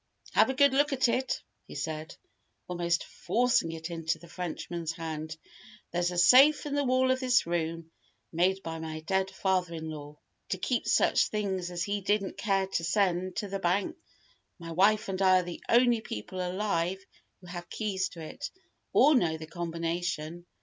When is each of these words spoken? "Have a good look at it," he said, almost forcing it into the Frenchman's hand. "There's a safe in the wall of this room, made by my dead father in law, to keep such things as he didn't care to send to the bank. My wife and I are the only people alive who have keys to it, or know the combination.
"Have 0.33 0.49
a 0.49 0.55
good 0.55 0.73
look 0.73 0.91
at 0.93 1.07
it," 1.07 1.43
he 1.67 1.75
said, 1.75 2.15
almost 2.67 3.03
forcing 3.03 3.71
it 3.71 3.91
into 3.91 4.17
the 4.17 4.27
Frenchman's 4.27 4.93
hand. 4.93 5.37
"There's 5.91 6.09
a 6.09 6.17
safe 6.17 6.65
in 6.65 6.73
the 6.73 6.83
wall 6.83 7.11
of 7.11 7.19
this 7.19 7.45
room, 7.45 7.91
made 8.31 8.63
by 8.63 8.79
my 8.79 9.01
dead 9.01 9.29
father 9.29 9.75
in 9.75 9.91
law, 9.91 10.17
to 10.49 10.57
keep 10.57 10.87
such 10.87 11.27
things 11.27 11.69
as 11.69 11.83
he 11.83 12.01
didn't 12.01 12.37
care 12.39 12.65
to 12.65 12.83
send 12.83 13.35
to 13.35 13.47
the 13.47 13.59
bank. 13.59 13.95
My 14.57 14.71
wife 14.71 15.07
and 15.07 15.21
I 15.21 15.41
are 15.41 15.43
the 15.43 15.63
only 15.69 16.01
people 16.01 16.39
alive 16.41 17.05
who 17.39 17.45
have 17.45 17.69
keys 17.69 18.09
to 18.09 18.21
it, 18.21 18.49
or 18.93 19.13
know 19.13 19.37
the 19.37 19.45
combination. 19.45 20.47